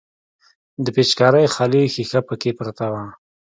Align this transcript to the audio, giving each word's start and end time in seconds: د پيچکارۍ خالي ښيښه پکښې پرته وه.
د 0.83 0.85
پيچکارۍ 0.95 1.45
خالي 1.55 1.83
ښيښه 1.93 2.19
پکښې 2.27 2.51
پرته 2.59 2.85
وه. 2.93 3.03